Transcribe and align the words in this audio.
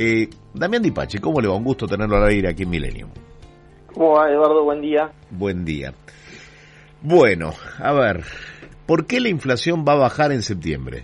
Eh, 0.00 0.28
Damián 0.54 0.80
Dipache, 0.80 1.18
¿cómo 1.18 1.40
le 1.40 1.48
va? 1.48 1.56
Un 1.56 1.64
gusto 1.64 1.88
tenerlo 1.88 2.18
al 2.18 2.28
aire 2.28 2.48
aquí 2.48 2.62
en 2.62 2.70
Milenio. 2.70 3.08
¿Cómo 3.92 4.12
va, 4.12 4.30
Eduardo? 4.30 4.62
Buen 4.62 4.80
día. 4.80 5.10
Buen 5.28 5.64
día. 5.64 5.92
Bueno, 7.02 7.52
a 7.82 7.92
ver, 7.92 8.22
¿por 8.86 9.06
qué 9.06 9.18
la 9.18 9.28
inflación 9.28 9.84
va 9.86 9.94
a 9.94 9.96
bajar 9.96 10.30
en 10.30 10.42
septiembre? 10.42 11.02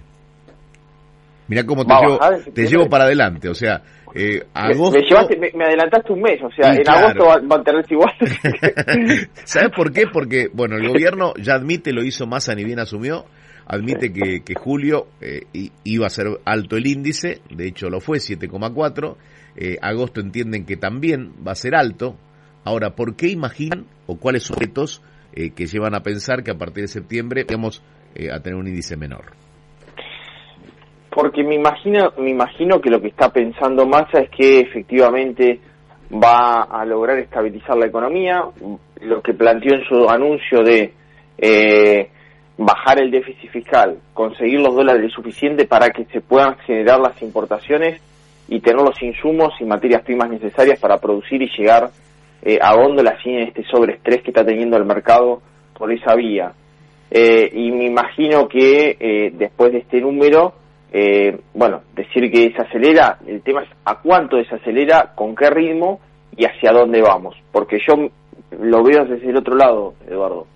Mira 1.49 1.67
cómo 1.67 1.85
te, 1.85 1.93
llevo, 1.93 2.21
te 2.55 2.67
llevo 2.69 2.89
para 2.89 3.05
adelante, 3.05 3.49
o 3.49 3.55
sea, 3.55 3.83
eh, 4.15 4.45
agosto... 4.55 4.97
Me, 5.41 5.65
adelantaste 5.65 6.13
un 6.13 6.23
mes, 6.23 6.41
o 6.41 6.51
sea, 6.53 6.73
en 6.73 6.89
agosto 6.89 7.25
va, 7.27 7.57
a 7.57 7.63
tener 7.65 7.85
igual. 7.91 8.15
¿Sabes 9.45 9.71
por 9.77 9.93
qué? 9.93 10.05
Porque, 10.07 10.49
bueno, 10.53 10.77
el 10.77 10.87
gobierno 10.87 11.35
ya 11.37 11.55
admite, 11.55 11.93
lo 11.93 12.05
hizo 12.05 12.29
más 12.29 12.49
ni 12.55 12.63
bien 12.63 12.79
asumió, 12.79 13.27
admite 13.67 14.13
que, 14.13 14.43
que, 14.45 14.55
julio 14.55 15.07
eh, 15.21 15.43
iba 15.85 16.07
a 16.07 16.11
ser 16.11 16.27
alto 16.45 16.77
el 16.77 16.87
índice, 16.87 17.41
de 17.51 17.69
hecho 17.69 17.89
lo 17.89 18.01
fue, 18.01 18.19
7,4, 18.19 19.17
eh, 19.57 19.79
agosto 19.81 20.21
entienden 20.21 20.67
que 20.67 20.77
también 20.77 21.33
va 21.47 21.53
a 21.53 21.57
ser 21.57 21.75
alto. 21.75 22.17
Ahora, 22.65 22.91
¿por 22.91 23.15
qué 23.17 23.29
imaginan 23.29 23.87
o 24.07 24.17
cuáles 24.17 24.45
son 24.45 24.57
los 24.59 24.69
retos 24.69 25.03
eh, 25.33 25.51
que 25.51 25.67
llevan 25.67 25.95
a 25.95 26.01
pensar 26.01 26.43
que 26.43 26.51
a 26.51 26.59
partir 26.59 26.83
de 26.83 26.89
septiembre 26.89 27.45
vamos 27.49 27.83
a 28.33 28.41
tener 28.41 28.57
un 28.57 28.69
índice 28.69 28.97
menor? 28.97 29.33
Porque 31.11 31.45
me 31.45 31.55
imagino, 31.55 32.13
me 32.19 32.31
imagino 32.31 32.81
que 32.81 32.91
lo 32.91 33.01
que 33.01 33.09
está 33.09 33.29
pensando 33.29 33.87
Massa 33.87 34.21
es 34.21 34.31
que 34.31 34.61
efectivamente 34.61 35.61
va 36.13 36.63
a 36.63 36.85
lograr 36.85 37.19
estabilizar 37.19 37.77
la 37.77 37.87
economía. 37.87 38.43
Lo 39.01 39.23
que 39.23 39.35
planteó 39.35 39.75
en 39.75 39.85
su 39.85 40.09
anuncio 40.09 40.63
de 40.63 40.93
eh, 41.39 42.11
bajar 42.57 43.01
el 43.01 43.11
déficit 43.11 43.51
fiscal, 43.51 43.99
conseguir 44.13 44.61
los 44.61 44.75
dólares 44.75 45.13
suficientes 45.13 45.67
para 45.67 45.91
que 45.91 46.05
se 46.07 46.21
puedan 46.21 46.57
generar 46.59 47.01
las 47.01 47.21
importaciones 47.23 48.01
y 48.49 48.61
tener 48.61 48.81
los 48.81 49.01
insumos 49.03 49.55
y 49.61 49.65
materias 49.65 50.03
primas 50.03 50.31
necesarias 50.31 50.79
para 50.79 50.99
producir 50.99 51.43
y 51.43 51.51
llegar 51.57 51.91
eh, 52.43 52.59
a 52.61 52.75
góndola 52.75 53.17
sin 53.23 53.39
este 53.39 53.65
sobreestrés 53.65 54.23
que 54.23 54.31
está 54.31 54.45
teniendo 54.45 54.77
el 54.77 54.85
mercado 54.85 55.41
por 55.77 55.93
esa 55.93 56.15
vía. 56.15 56.53
Eh, 57.11 57.51
y 57.53 57.71
me 57.71 57.85
imagino 57.85 58.49
que 58.49 58.97
eh, 58.99 59.31
después 59.35 59.73
de 59.73 59.79
este 59.79 60.01
número, 60.01 60.55
eh, 60.93 61.39
bueno, 61.55 61.83
decir 61.95 62.31
que 62.31 62.51
desacelera, 62.51 63.19
el 63.27 63.43
tema 63.43 63.63
es 63.63 63.69
a 63.85 64.01
cuánto 64.01 64.37
desacelera, 64.37 65.13
con 65.15 65.35
qué 65.35 65.51
ritmo 65.51 66.01
y 66.37 66.45
hacia 66.45 66.73
dónde 66.73 67.01
vamos. 67.03 67.37
Porque 67.53 67.79
yo 67.87 68.11
lo 68.61 68.83
veo 68.83 69.05
desde 69.05 69.31
el 69.31 69.37
otro 69.37 69.55
lado, 69.55 69.95
Eduardo. 70.09 70.47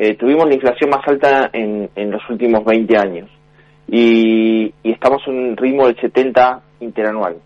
Eh, 0.00 0.14
tuvimos 0.14 0.46
la 0.46 0.54
inflación 0.54 0.90
más 0.90 1.00
alta 1.08 1.50
en, 1.52 1.90
en 1.96 2.10
los 2.12 2.22
últimos 2.30 2.64
20 2.64 2.96
años 2.96 3.28
y, 3.88 4.72
y 4.84 4.92
estamos 4.92 5.20
en 5.26 5.34
un 5.34 5.56
ritmo 5.56 5.88
del 5.88 5.96
70 5.96 6.62
interanual. 6.78 7.38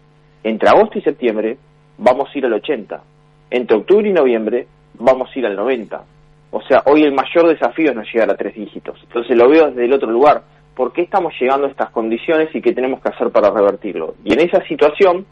Entre 0.45 0.69
agosto 0.69 0.99
y 0.99 1.01
septiembre 1.01 1.57
vamos 1.97 2.29
a 2.29 2.39
ir 2.39 2.45
al 2.45 2.53
80. 2.53 3.03
Entre 3.49 3.75
octubre 3.75 4.07
y 4.07 4.13
noviembre 4.13 4.67
vamos 4.99 5.31
a 5.35 5.39
ir 5.39 5.47
al 5.47 5.57
90. 5.57 6.05
O 6.51 6.61
sea, 6.61 6.83
hoy 6.85 7.05
el 7.05 7.15
mayor 7.15 7.49
desafío 7.49 7.89
es 7.89 7.97
no 7.97 8.03
llegar 8.03 8.31
a 8.31 8.37
tres 8.37 8.55
dígitos. 8.55 9.01
Entonces 9.03 9.35
lo 9.35 9.49
veo 9.49 9.69
desde 9.69 9.87
el 9.87 9.93
otro 9.95 10.11
lugar. 10.11 10.43
¿Por 10.75 10.93
qué 10.93 11.01
estamos 11.01 11.33
llegando 11.41 11.67
a 11.67 11.71
estas 11.71 11.89
condiciones 11.89 12.55
y 12.55 12.61
qué 12.61 12.75
tenemos 12.75 13.01
que 13.01 13.09
hacer 13.09 13.31
para 13.31 13.49
revertirlo? 13.49 14.17
Y 14.25 14.35
en 14.35 14.41
esa 14.41 14.63
situación 14.67 15.25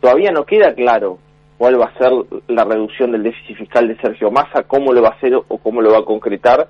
todavía 0.00 0.30
no 0.30 0.44
queda 0.44 0.72
claro 0.74 1.18
cuál 1.62 1.80
va 1.80 1.92
a 1.94 1.96
ser 1.96 2.10
la 2.48 2.64
reducción 2.64 3.12
del 3.12 3.22
déficit 3.22 3.56
fiscal 3.56 3.86
de 3.86 3.96
Sergio 3.98 4.32
Massa, 4.32 4.64
cómo 4.64 4.92
lo 4.92 5.00
va 5.00 5.10
a 5.10 5.12
hacer 5.12 5.32
o 5.36 5.58
cómo 5.58 5.80
lo 5.80 5.92
va 5.92 5.98
a 5.98 6.04
concretar 6.04 6.66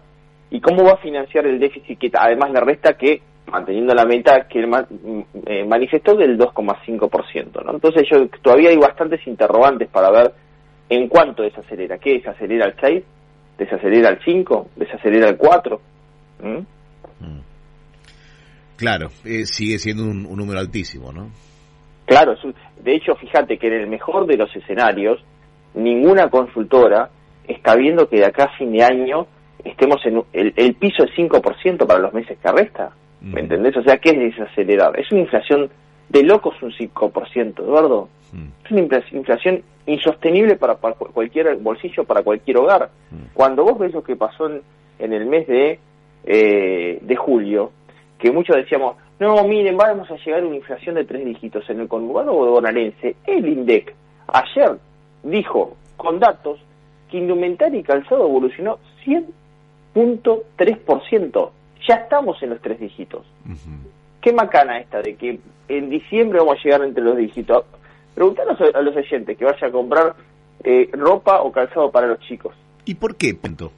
y 0.51 0.61
cómo 0.61 0.85
va 0.85 0.93
a 0.93 0.97
financiar 0.99 1.47
el 1.47 1.59
déficit 1.59 1.99
que 1.99 2.11
además 2.13 2.51
le 2.53 2.61
resta 2.61 2.93
que 2.93 3.23
manteniendo 3.47 3.95
la 3.95 4.05
meta 4.05 4.47
que 4.47 4.61
eh, 4.61 5.65
manifestó 5.67 6.15
del 6.15 6.39
2,5%. 6.39 7.65
¿no? 7.65 7.73
Entonces 7.73 8.07
yo 8.13 8.29
todavía 8.43 8.69
hay 8.69 8.77
bastantes 8.77 9.27
interrogantes 9.27 9.89
para 9.89 10.11
ver 10.11 10.35
en 10.91 11.09
cuánto 11.09 11.43
desacelera. 11.43 11.97
¿Qué 11.97 12.19
desacelera 12.19 12.67
al 12.67 12.77
6? 12.79 13.03
¿Desacelera 13.57 14.11
al 14.11 14.19
5? 14.23 14.69
¿Desacelera 14.77 15.31
al 15.31 15.39
4? 15.39 15.81
¿Mm? 16.43 16.59
Claro, 18.77 19.09
eh, 19.25 19.47
sigue 19.47 19.79
siendo 19.79 20.03
un, 20.05 20.25
número 20.37 20.61
altísimo, 20.61 21.13
¿no? 21.13 21.31
Claro, 22.13 22.37
de 22.85 22.95
hecho, 22.95 23.15
fíjate 23.15 23.57
que 23.57 23.69
en 23.69 23.73
el 23.73 23.87
mejor 23.87 24.27
de 24.27 24.37
los 24.37 24.55
escenarios, 24.55 25.25
ninguna 25.73 26.29
consultora 26.29 27.09
está 27.49 27.75
viendo 27.75 28.07
que 28.07 28.17
de 28.17 28.27
acá 28.27 28.45
a 28.45 28.59
fin 28.59 28.71
de 28.71 28.85
año 28.85 29.27
estemos 29.65 30.05
en 30.05 30.23
el, 30.35 30.53
el 30.57 30.75
piso 30.75 31.05
es 31.05 31.11
5% 31.17 31.87
para 31.87 32.01
los 32.01 32.13
meses 32.13 32.37
que 32.37 32.53
resta. 32.53 32.91
¿Me 33.23 33.41
entendés? 33.41 33.75
O 33.79 33.83
sea, 33.83 33.97
¿qué 33.97 34.11
es 34.11 34.37
desacelerar? 34.37 35.01
Es 35.01 35.11
una 35.11 35.23
inflación 35.23 35.71
de 36.11 36.23
locos 36.23 36.55
un 36.61 36.73
5%, 36.73 37.61
Eduardo. 37.61 38.11
Es 38.63 38.71
una 38.71 38.81
inflación 38.83 39.63
insostenible 39.87 40.57
para, 40.57 40.77
para, 40.77 40.95
cualquier 40.95 41.57
bolsillo, 41.57 42.05
para 42.05 42.23
cualquier 42.23 42.59
hogar. 42.59 42.91
Cuando 43.33 43.65
vos 43.65 43.79
ves 43.79 43.95
lo 43.95 44.03
que 44.03 44.17
pasó 44.17 44.51
en, 44.51 44.61
en 44.99 45.15
el 45.15 45.25
mes 45.25 45.47
de, 45.47 45.79
eh, 46.25 46.99
de 47.01 47.17
julio, 47.17 47.73
que 48.19 48.31
muchos 48.31 48.57
decíamos, 48.57 48.97
no, 49.23 49.43
miren, 49.45 49.77
vamos 49.77 50.11
a 50.11 50.17
llegar 50.17 50.43
a 50.43 50.47
una 50.47 50.57
inflación 50.57 50.97
de 50.97 51.05
tres 51.05 51.25
dígitos 51.25 51.71
en 51.71 51.79
el 51.81 51.89
conurbano 51.89 52.35
bonaerense. 52.35 53.17
El 53.27 53.49
INDEC 53.49 53.95
ayer 54.29 54.77
dijo, 55.23 55.77
con 55.97 56.19
datos, 56.19 56.61
que 57.11 57.17
indumentaria 57.19 57.81
y 57.81 57.83
calzado 57.83 58.27
evolucionó 58.27 58.79
100.3% 59.05 61.51
ya 61.89 61.95
estamos 61.95 62.43
en 62.43 62.51
los 62.51 62.61
tres 62.61 62.79
dígitos. 62.79 63.25
Qué 64.21 64.33
macana 64.33 64.79
esta 64.79 65.03
de 65.03 65.17
que 65.17 65.41
en 65.69 65.91
diciembre 65.91 66.39
vamos 66.39 66.59
a 66.59 66.63
llegar 66.63 66.85
entre 66.85 67.03
los 67.03 67.17
dígitos. 67.17 67.65
Preguntanos 68.15 68.59
a 68.75 68.81
los 68.81 68.97
oyentes 68.97 69.37
que 69.37 69.45
vaya 69.45 69.67
a 69.67 69.71
comprar 69.71 70.15
eh, 70.63 70.89
ropa 70.93 71.43
o 71.43 71.51
calzado 71.51 71.91
para 71.91 72.07
los 72.07 72.21
chicos. 72.21 72.55
¿Y 72.85 72.95
por 72.95 73.17
qué, 73.17 73.35
Pento? 73.35 73.73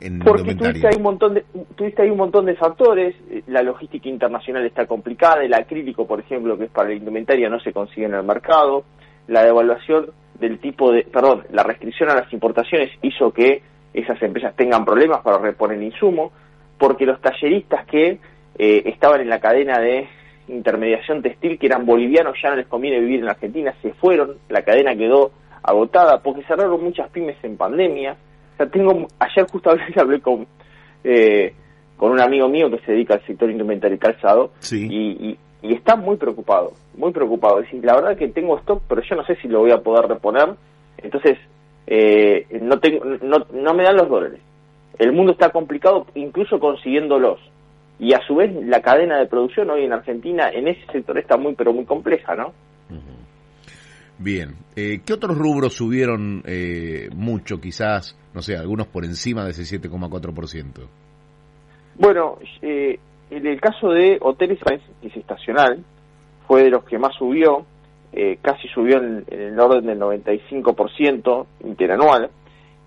En 0.00 0.20
Porque 0.20 0.54
tuviste 0.54 0.86
ahí, 0.86 0.96
un 0.96 1.02
montón 1.02 1.34
de, 1.34 1.44
tuviste 1.74 2.02
ahí 2.02 2.10
un 2.10 2.18
montón 2.18 2.46
de 2.46 2.54
factores, 2.54 3.16
eh, 3.30 3.42
la 3.48 3.62
logística 3.62 4.08
internacional 4.08 4.64
está 4.64 4.86
complicada, 4.86 5.42
el 5.42 5.54
acrílico, 5.54 6.06
por 6.06 6.20
ejemplo, 6.20 6.56
que 6.56 6.64
es 6.64 6.70
para 6.70 6.88
la 6.88 6.94
indumentaria, 6.94 7.48
no 7.48 7.58
se 7.60 7.72
consigue 7.72 8.06
en 8.06 8.14
el 8.14 8.22
mercado, 8.22 8.84
la 9.26 9.42
devaluación 9.42 10.10
del 10.38 10.58
tipo 10.60 10.92
de, 10.92 11.02
perdón, 11.02 11.44
la 11.50 11.64
restricción 11.64 12.10
a 12.10 12.14
las 12.14 12.32
importaciones 12.32 12.90
hizo 13.02 13.32
que 13.32 13.62
esas 13.92 14.20
empresas 14.22 14.54
tengan 14.54 14.84
problemas 14.84 15.20
para 15.22 15.38
reponer 15.38 15.82
insumo, 15.82 16.32
porque 16.78 17.04
los 17.04 17.20
talleristas 17.20 17.84
que 17.86 18.20
eh, 18.58 18.82
estaban 18.86 19.20
en 19.20 19.28
la 19.28 19.40
cadena 19.40 19.78
de 19.80 20.08
intermediación 20.48 21.22
textil, 21.22 21.58
que 21.58 21.66
eran 21.66 21.84
bolivianos, 21.84 22.36
ya 22.42 22.50
no 22.50 22.56
les 22.56 22.66
conviene 22.66 23.00
vivir 23.00 23.20
en 23.20 23.28
Argentina, 23.28 23.74
se 23.82 23.92
fueron, 23.94 24.36
la 24.48 24.62
cadena 24.62 24.96
quedó 24.96 25.32
agotada, 25.62 26.22
porque 26.22 26.44
cerraron 26.44 26.82
muchas 26.82 27.10
pymes 27.10 27.36
en 27.42 27.56
pandemia. 27.56 28.16
Sea, 28.58 28.66
tengo, 28.68 29.08
ayer 29.18 29.46
justamente 29.50 29.94
hablé 30.00 30.20
con, 30.20 30.46
eh, 31.04 31.54
con 31.96 32.12
un 32.12 32.20
amigo 32.20 32.48
mío 32.48 32.70
que 32.70 32.78
se 32.80 32.92
dedica 32.92 33.14
al 33.14 33.26
sector 33.26 33.50
indumentario 33.50 33.96
y 33.96 33.98
calzado, 33.98 34.52
y, 34.70 34.76
y, 34.76 35.38
y, 35.62 35.72
está 35.72 35.96
muy 35.96 36.18
preocupado, 36.18 36.74
muy 36.94 37.12
preocupado. 37.12 37.60
Es 37.60 37.64
decir, 37.64 37.82
la 37.82 37.94
verdad 37.94 38.18
que 38.18 38.28
tengo 38.28 38.58
stock, 38.58 38.82
pero 38.86 39.00
yo 39.00 39.16
no 39.16 39.24
sé 39.24 39.36
si 39.36 39.48
lo 39.48 39.60
voy 39.60 39.70
a 39.70 39.78
poder 39.78 40.06
reponer, 40.06 40.50
entonces 40.98 41.38
eh, 41.86 42.46
no, 42.60 42.78
tengo, 42.78 43.02
no, 43.22 43.46
no 43.50 43.72
me 43.72 43.84
dan 43.84 43.96
los 43.96 44.10
dólares 44.10 44.40
el 44.98 45.12
mundo 45.12 45.32
está 45.32 45.50
complicado 45.50 46.06
incluso 46.14 46.58
consiguiéndolos. 46.58 47.40
Y 48.00 48.12
a 48.12 48.20
su 48.26 48.36
vez 48.36 48.54
la 48.64 48.80
cadena 48.80 49.18
de 49.18 49.26
producción 49.26 49.70
hoy 49.70 49.84
en 49.84 49.92
Argentina 49.92 50.50
en 50.50 50.68
ese 50.68 50.84
sector 50.92 51.18
está 51.18 51.36
muy 51.36 51.54
pero 51.54 51.72
muy 51.72 51.84
compleja, 51.84 52.36
¿no? 52.36 52.52
Bien, 54.18 54.56
eh, 54.74 55.00
¿qué 55.06 55.12
otros 55.12 55.38
rubros 55.38 55.74
subieron 55.74 56.42
eh, 56.44 57.08
mucho, 57.14 57.60
quizás, 57.60 58.16
no 58.34 58.42
sé, 58.42 58.56
algunos 58.56 58.88
por 58.88 59.04
encima 59.04 59.44
de 59.44 59.50
ese 59.50 59.62
7,4%? 59.80 60.88
Bueno, 61.94 62.38
eh, 62.62 62.98
en 63.30 63.46
el 63.46 63.60
caso 63.60 63.90
de 63.90 64.18
hoteles 64.20 64.58
y 65.02 65.18
estacional, 65.18 65.84
fue 66.46 66.64
de 66.64 66.70
los 66.70 66.84
que 66.84 66.98
más 66.98 67.14
subió, 67.16 67.64
eh, 68.12 68.38
casi 68.42 68.66
subió 68.68 68.98
en, 68.98 69.24
en, 69.28 69.40
el 69.40 69.60
orden 69.60 69.86
del 69.86 70.00
95% 70.00 71.46
interanual, 71.64 72.30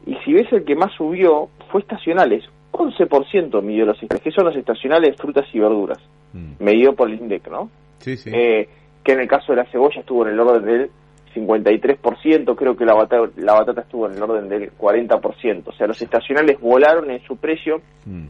y 0.05 0.15
si 0.25 0.33
ves 0.33 0.51
el 0.51 0.65
que 0.65 0.75
más 0.75 0.91
subió 0.97 1.49
fue 1.71 1.81
estacionales, 1.81 2.43
11% 2.71 3.61
midió 3.61 3.85
los 3.85 3.99
que 3.99 4.31
son 4.31 4.45
los 4.45 4.55
estacionales 4.55 5.15
frutas 5.17 5.45
y 5.53 5.59
verduras, 5.59 5.99
mm. 6.33 6.63
medido 6.63 6.93
por 6.93 7.09
el 7.09 7.19
INDEC, 7.19 7.49
¿no? 7.49 7.69
Sí, 7.99 8.17
sí. 8.17 8.31
Eh, 8.33 8.67
que 9.03 9.13
en 9.13 9.21
el 9.21 9.27
caso 9.27 9.51
de 9.51 9.57
la 9.57 9.65
cebolla 9.71 9.99
estuvo 9.99 10.25
en 10.25 10.33
el 10.33 10.39
orden 10.39 10.65
del 10.65 10.91
53%, 11.33 12.55
creo 12.55 12.75
que 12.75 12.85
la 12.85 12.93
batata, 12.93 13.29
la 13.37 13.53
batata 13.53 13.81
estuvo 13.81 14.07
en 14.07 14.15
el 14.15 14.23
orden 14.23 14.49
del 14.49 14.71
40%, 14.77 15.63
o 15.65 15.71
sea, 15.73 15.87
los 15.87 16.01
estacionales 16.01 16.59
volaron 16.59 17.09
en 17.11 17.21
su 17.23 17.37
precio, 17.37 17.81
mm. 18.05 18.25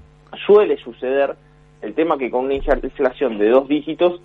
suele 0.45 0.77
suceder 0.77 1.35
el 1.81 1.93
tema 1.93 2.17
que 2.17 2.29
con 2.29 2.45
una 2.45 2.55
inflación 2.55 3.37
de 3.37 3.49
dos 3.49 3.67
dígitos 3.67 4.21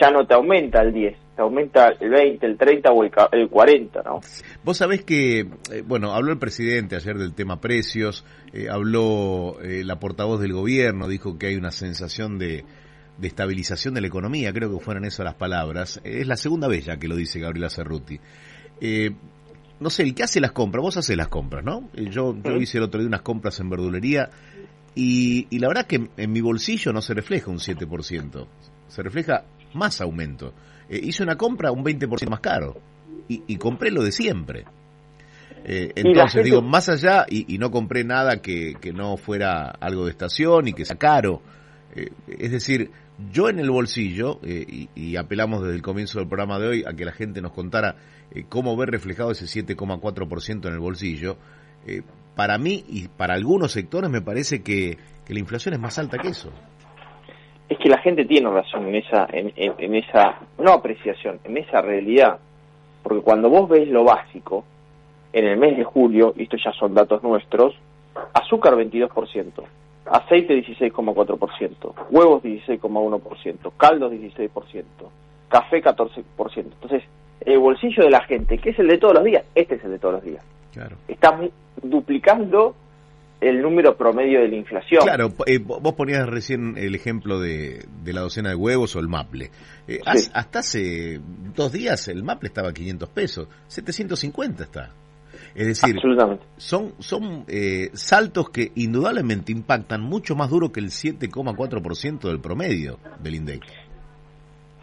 ya 0.00 0.10
no 0.10 0.26
te 0.26 0.34
aumenta 0.34 0.82
el 0.82 0.92
10, 0.92 1.16
te 1.36 1.42
aumenta 1.42 1.88
el 2.00 2.10
20, 2.10 2.46
el 2.46 2.58
30 2.58 2.90
o 2.90 3.04
el, 3.04 3.10
el 3.32 3.48
40, 3.48 4.02
¿no? 4.02 4.20
Vos 4.62 4.76
sabés 4.76 5.02
que, 5.04 5.40
eh, 5.40 5.82
bueno, 5.86 6.12
habló 6.12 6.32
el 6.32 6.38
presidente 6.38 6.96
ayer 6.96 7.16
del 7.16 7.34
tema 7.34 7.60
precios, 7.60 8.24
eh, 8.52 8.68
habló 8.70 9.60
eh, 9.62 9.82
la 9.84 9.98
portavoz 9.98 10.40
del 10.40 10.52
gobierno, 10.52 11.08
dijo 11.08 11.38
que 11.38 11.46
hay 11.46 11.56
una 11.56 11.70
sensación 11.70 12.38
de, 12.38 12.64
de 13.18 13.28
estabilización 13.28 13.94
de 13.94 14.00
la 14.00 14.06
economía, 14.06 14.52
creo 14.52 14.72
que 14.72 14.84
fueron 14.84 15.04
esas 15.04 15.24
las 15.24 15.34
palabras. 15.34 16.00
Es 16.04 16.26
la 16.26 16.36
segunda 16.36 16.68
vez 16.68 16.86
ya 16.86 16.96
que 16.96 17.08
lo 17.08 17.16
dice 17.16 17.40
Gabriela 17.40 17.68
Cerruti. 17.68 18.18
Eh, 18.80 19.10
no 19.80 19.90
sé, 19.90 20.04
el 20.04 20.14
que 20.14 20.22
hace 20.22 20.40
las 20.40 20.52
compras, 20.52 20.82
vos 20.82 20.96
haces 20.96 21.16
las 21.16 21.28
compras, 21.28 21.64
¿no? 21.64 21.88
Eh, 21.94 22.08
yo, 22.10 22.36
yo 22.42 22.56
hice 22.56 22.78
el 22.78 22.84
otro 22.84 23.00
día 23.00 23.08
unas 23.08 23.22
compras 23.22 23.58
en 23.60 23.70
verdulería 23.70 24.30
y, 24.94 25.46
y 25.50 25.58
la 25.58 25.68
verdad 25.68 25.86
que 25.86 26.08
en 26.16 26.32
mi 26.32 26.40
bolsillo 26.40 26.92
no 26.92 27.02
se 27.02 27.14
refleja 27.14 27.50
un 27.50 27.58
7%, 27.58 28.46
se 28.88 29.02
refleja 29.02 29.44
más 29.74 30.00
aumento. 30.00 30.54
Eh, 30.88 31.00
hice 31.02 31.22
una 31.22 31.36
compra 31.36 31.70
un 31.70 31.84
20% 31.84 32.28
más 32.30 32.40
caro 32.40 32.80
y, 33.28 33.42
y 33.46 33.56
compré 33.56 33.90
lo 33.90 34.02
de 34.02 34.12
siempre. 34.12 34.64
Eh, 35.64 35.92
entonces, 35.96 36.44
digo, 36.44 36.62
más 36.62 36.88
allá, 36.88 37.26
y, 37.28 37.54
y 37.54 37.58
no 37.58 37.70
compré 37.70 38.04
nada 38.04 38.40
que, 38.40 38.74
que, 38.80 38.92
no 38.92 39.16
fuera 39.16 39.68
algo 39.68 40.04
de 40.04 40.12
estación 40.12 40.68
y 40.68 40.72
que 40.72 40.84
sea 40.84 40.96
caro. 40.96 41.42
Eh, 41.94 42.10
es 42.38 42.50
decir, 42.50 42.90
yo 43.32 43.48
en 43.48 43.58
el 43.58 43.70
bolsillo, 43.70 44.38
eh, 44.44 44.86
y, 44.94 45.16
apelamos 45.16 45.62
desde 45.62 45.74
el 45.74 45.82
comienzo 45.82 46.20
del 46.20 46.28
programa 46.28 46.58
de 46.58 46.68
hoy 46.68 46.84
a 46.86 46.94
que 46.94 47.04
la 47.04 47.12
gente 47.12 47.40
nos 47.40 47.52
contara 47.52 47.96
eh, 48.32 48.44
cómo 48.48 48.76
ver 48.76 48.90
reflejado 48.90 49.32
ese 49.32 49.46
7,4% 49.46 50.68
en 50.68 50.72
el 50.72 50.78
bolsillo, 50.78 51.36
eh, 51.86 52.02
para 52.36 52.58
mí 52.58 52.84
y 52.88 53.08
para 53.08 53.34
algunos 53.34 53.72
sectores 53.72 54.08
me 54.10 54.20
parece 54.20 54.62
que, 54.62 54.96
la 55.28 55.38
inflación 55.38 55.74
es 55.74 55.80
más 55.80 55.98
alta 55.98 56.16
que 56.16 56.28
eso. 56.28 56.50
Es 57.68 57.76
que 57.78 57.90
la 57.90 57.98
gente 57.98 58.24
tiene 58.24 58.48
razón 58.48 58.88
en 58.88 58.94
esa, 58.94 59.26
en, 59.30 59.52
en, 59.56 59.94
esa, 59.94 60.38
no 60.58 60.72
apreciación, 60.72 61.38
en 61.44 61.58
esa 61.58 61.82
realidad. 61.82 62.38
Porque 63.02 63.20
cuando 63.20 63.50
vos 63.50 63.68
ves 63.68 63.88
lo 63.88 64.04
básico, 64.04 64.64
en 65.34 65.44
el 65.44 65.58
mes 65.58 65.76
de 65.76 65.84
julio, 65.84 66.32
y 66.34 66.44
estos 66.44 66.62
ya 66.64 66.72
son 66.72 66.94
datos 66.94 67.22
nuestros, 67.22 67.74
azúcar 68.32 68.74
22%, 68.74 69.52
aceite 70.10 70.54
16,4%, 70.64 71.94
huevos 72.10 72.42
16,1%, 72.42 73.72
caldos 73.76 74.12
16%, 74.12 74.84
café 75.48 75.82
14%. 75.82 76.24
Entonces, 76.56 77.02
el 77.40 77.58
bolsillo 77.58 78.04
de 78.04 78.10
la 78.10 78.22
gente, 78.22 78.58
que 78.58 78.70
es 78.70 78.78
el 78.78 78.88
de 78.88 78.98
todos 78.98 79.14
los 79.14 79.24
días, 79.24 79.44
este 79.54 79.76
es 79.76 79.84
el 79.84 79.92
de 79.92 79.98
todos 79.98 80.14
los 80.14 80.24
días. 80.24 80.44
Claro. 80.72 80.96
Está 81.08 81.38
duplicando 81.82 82.74
el 83.40 83.62
número 83.62 83.96
promedio 83.96 84.40
de 84.40 84.48
la 84.48 84.56
inflación. 84.56 85.02
Claro, 85.02 85.32
eh, 85.46 85.58
vos 85.58 85.94
ponías 85.94 86.28
recién 86.28 86.76
el 86.76 86.94
ejemplo 86.94 87.38
de, 87.38 87.84
de, 88.02 88.12
la 88.12 88.22
docena 88.22 88.50
de 88.50 88.56
huevos 88.56 88.96
o 88.96 88.98
el 88.98 89.08
maple. 89.08 89.50
Eh, 89.86 90.00
sí. 90.14 90.30
Hasta 90.34 90.58
hace 90.58 91.20
dos 91.54 91.72
días 91.72 92.08
el 92.08 92.24
maple 92.24 92.48
estaba 92.48 92.70
a 92.70 92.72
500 92.72 93.08
pesos, 93.10 93.48
750 93.68 94.64
está. 94.64 94.90
Es 95.58 95.66
decir, 95.66 96.00
son, 96.56 96.92
son 97.00 97.44
eh, 97.48 97.90
saltos 97.92 98.48
que 98.50 98.70
indudablemente 98.76 99.50
impactan 99.50 100.00
mucho 100.00 100.36
más 100.36 100.50
duro 100.50 100.70
que 100.70 100.78
el 100.78 100.90
7,4% 100.90 102.20
del 102.28 102.38
promedio 102.40 102.98
del 103.18 103.34
INDEC. 103.34 103.64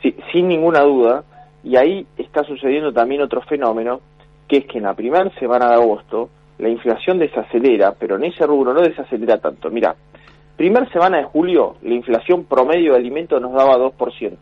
Sí, 0.01 0.13
sin 0.33 0.50
ninguna 0.50 0.81
duda. 0.81 1.24
Y 1.63 1.77
ahí 1.77 2.06
está 2.18 2.44
sucediendo 2.44 2.92
también 2.92 3.22
otro 3.22 3.42
fenómeno, 3.44 4.01
que 4.50 4.57
es 4.57 4.66
que 4.66 4.80
en 4.80 4.83
la 4.83 4.94
primera 4.94 5.30
semana 5.39 5.69
de 5.69 5.75
agosto 5.75 6.30
la 6.57 6.68
inflación 6.68 7.19
desacelera, 7.19 7.94
pero 7.98 8.18
en 8.18 8.25
ese 8.25 8.45
rubro 8.45 8.74
no 8.74 8.81
desacelera 8.81 9.38
tanto. 9.38 9.69
Mira, 9.69 9.95
primera 10.57 10.92
semana 10.92 11.19
de 11.19 11.24
julio 11.24 11.78
la 11.83 11.94
inflación 11.94 12.44
promedio 12.44 12.92
de 12.92 12.98
alimentos 12.98 13.42
nos 13.42 13.54
daba 13.54 13.78
2%, 13.78 14.38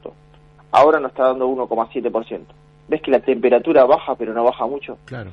ahora 0.72 1.00
nos 1.00 1.12
está 1.12 1.28
dando 1.28 1.48
1,7%. 1.48 2.42
¿Ves 2.88 3.02
que 3.04 3.12
la 3.12 3.20
temperatura 3.20 3.86
baja 3.86 4.16
pero 4.16 4.34
no 4.34 4.44
baja 4.44 4.66
mucho? 4.66 4.98
Claro. 5.06 5.30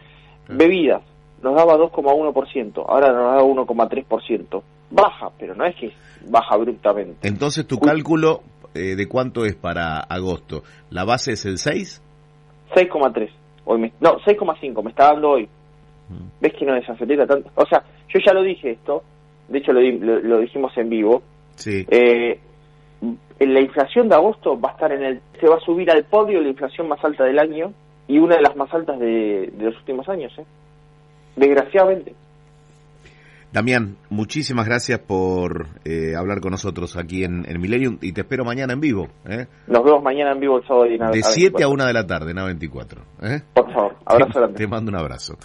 Bebidas, 0.57 1.03
nos 1.43 1.55
daba 1.55 1.77
2,1%, 1.77 2.85
ahora 2.87 3.13
nos 3.13 3.35
da 3.35 3.65
1,3%. 3.65 4.63
Baja, 4.91 5.31
pero 5.39 5.55
no 5.55 5.65
es 5.65 5.77
que 5.77 5.93
baja 6.29 6.55
abruptamente. 6.55 7.29
Entonces, 7.29 7.67
tu 7.67 7.77
Uy. 7.77 7.83
cálculo 7.83 8.43
eh, 8.75 8.97
de 8.97 9.09
cuánto 9.09 9.45
es 9.45 9.55
para 9.55 9.99
agosto, 10.01 10.63
¿la 10.91 11.05
base 11.05 11.33
es 11.33 11.45
el 11.47 11.59
6? 11.59 12.03
6,3. 12.75 13.31
Hoy 13.65 13.81
me, 13.81 13.93
no, 14.01 14.19
6,5 14.19 14.83
me 14.83 14.91
está 14.91 15.13
dando 15.13 15.31
hoy. 15.31 15.49
Mm. 16.09 16.41
¿Ves 16.41 16.53
que 16.59 16.67
no 16.67 16.75
desacelera 16.75 17.27
tanto? 17.27 17.51
O 17.55 17.65
sea, 17.67 17.85
yo 18.09 18.19
ya 18.25 18.33
lo 18.33 18.43
dije 18.43 18.73
esto, 18.73 19.05
de 19.49 19.59
hecho 19.59 19.73
lo, 19.73 19.81
lo, 19.81 20.21
lo 20.21 20.39
dijimos 20.39 20.77
en 20.77 20.89
vivo. 20.89 21.23
Sí. 21.55 21.87
Eh, 21.89 22.41
la 23.39 23.61
inflación 23.61 24.09
de 24.09 24.17
agosto 24.17 24.61
va 24.61 24.71
a 24.71 24.73
estar 24.73 24.93
en 24.93 25.03
el, 25.03 25.21
se 25.41 25.49
va 25.49 25.57
a 25.57 25.61
subir 25.61 25.91
al 25.91 26.05
podio 26.05 26.41
la 26.41 26.49
inflación 26.49 26.89
más 26.89 27.03
alta 27.05 27.25
del 27.25 27.39
año 27.39 27.73
y 28.11 28.19
una 28.19 28.35
de 28.35 28.43
las 28.43 28.57
más 28.57 28.73
altas 28.75 28.99
de, 28.99 29.53
de 29.57 29.65
los 29.67 29.77
últimos 29.77 30.09
años, 30.09 30.33
¿eh? 30.37 30.45
desgraciadamente. 31.37 32.13
Damián, 33.53 33.97
muchísimas 34.11 34.67
gracias 34.67 34.99
por 35.01 35.67
eh, 35.85 36.15
hablar 36.17 36.41
con 36.41 36.51
nosotros 36.53 36.97
aquí 36.97 37.25
en, 37.25 37.45
en, 37.49 37.61
Millennium 37.61 37.99
y 38.01 38.13
te 38.13 38.21
espero 38.23 38.45
mañana 38.45 38.73
en 38.73 38.81
vivo. 38.81 39.09
¿eh? 39.29 39.47
Nos 39.69 39.85
vemos 39.85 40.03
mañana 40.03 40.33
en 40.33 40.41
vivo 40.41 40.59
el 40.59 40.67
sábado. 40.67 40.87
De 41.13 41.23
7 41.23 41.63
a 41.63 41.69
1 41.69 41.87
de 41.87 41.93
la 41.93 42.07
tarde, 42.07 42.31
en 42.33 42.37
A24. 42.37 42.99
¿eh? 43.23 43.43
Por 43.55 43.73
favor, 43.73 43.97
abrazo 44.07 44.33
te, 44.33 44.39
grande. 44.39 44.57
Te 44.59 44.67
mando 44.67 44.91
un 44.91 44.99
abrazo. 44.99 45.37